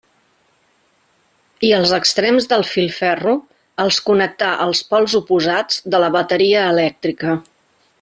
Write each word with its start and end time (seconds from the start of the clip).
I 1.67 1.69
els 1.79 1.93
extrems 1.97 2.49
del 2.55 2.65
filferro 2.71 3.35
els 3.85 4.03
connectà 4.09 4.53
als 4.67 4.85
pols 4.95 5.19
oposats 5.23 5.81
de 5.95 6.05
la 6.07 6.15
bateria 6.21 6.69
elèctrica. 6.77 7.43